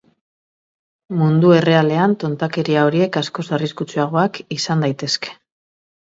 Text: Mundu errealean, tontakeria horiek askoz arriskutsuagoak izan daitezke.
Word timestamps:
Mundu 1.19 1.51
errealean, 1.57 2.15
tontakeria 2.23 2.87
horiek 2.89 3.21
askoz 3.23 3.45
arriskutsuagoak 3.59 4.43
izan 4.59 4.85
daitezke. 4.89 5.37